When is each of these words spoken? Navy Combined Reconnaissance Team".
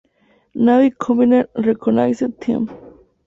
Navy 0.63 0.89
Combined 1.01 1.47
Reconnaissance 1.65 2.35
Team". 2.41 2.63